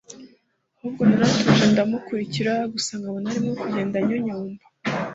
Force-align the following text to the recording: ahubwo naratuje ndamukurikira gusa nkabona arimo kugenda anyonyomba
ahubwo 0.77 1.01
naratuje 1.07 1.65
ndamukurikira 1.71 2.53
gusa 2.73 2.91
nkabona 2.99 3.27
arimo 3.33 3.51
kugenda 3.61 3.95
anyonyomba 4.01 4.63